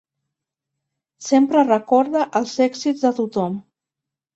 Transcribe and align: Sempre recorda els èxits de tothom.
Sempre 1.27 1.67
recorda 1.69 2.27
els 2.43 2.59
èxits 2.71 3.09
de 3.09 3.17
tothom. 3.23 3.65